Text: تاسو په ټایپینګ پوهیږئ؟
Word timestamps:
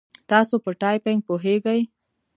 تاسو 0.29 0.55
په 0.63 0.69
ټایپینګ 0.81 1.19
پوهیږئ؟ 1.27 1.81